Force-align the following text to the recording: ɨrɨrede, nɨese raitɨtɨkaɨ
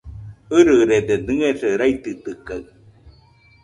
ɨrɨrede, 0.55 1.15
nɨese 1.25 1.67
raitɨtɨkaɨ 1.79 2.63